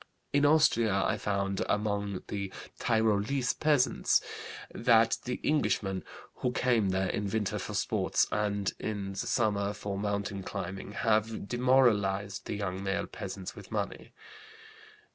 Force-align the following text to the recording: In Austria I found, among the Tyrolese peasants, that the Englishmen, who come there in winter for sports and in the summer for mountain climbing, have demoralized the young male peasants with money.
In 0.33 0.47
Austria 0.47 1.03
I 1.05 1.15
found, 1.19 1.63
among 1.69 2.23
the 2.27 2.51
Tyrolese 2.79 3.53
peasants, 3.53 4.19
that 4.73 5.17
the 5.25 5.39
Englishmen, 5.43 6.03
who 6.37 6.51
come 6.51 6.89
there 6.89 7.09
in 7.09 7.29
winter 7.29 7.59
for 7.59 7.75
sports 7.75 8.25
and 8.31 8.73
in 8.79 9.11
the 9.11 9.15
summer 9.17 9.73
for 9.73 9.99
mountain 9.99 10.41
climbing, 10.41 10.93
have 10.93 11.47
demoralized 11.47 12.47
the 12.47 12.55
young 12.55 12.81
male 12.83 13.05
peasants 13.05 13.55
with 13.55 13.71
money. 13.71 14.11